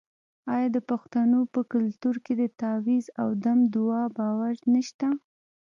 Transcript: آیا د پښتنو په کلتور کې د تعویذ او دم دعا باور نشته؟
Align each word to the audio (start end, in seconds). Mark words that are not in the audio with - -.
آیا 0.53 0.69
د 0.75 0.77
پښتنو 0.89 1.39
په 1.53 1.59
کلتور 1.73 2.15
کې 2.25 2.33
د 2.41 2.43
تعویذ 2.59 3.05
او 3.21 3.27
دم 3.43 3.59
دعا 3.75 4.03
باور 4.17 4.55
نشته؟ 4.73 5.07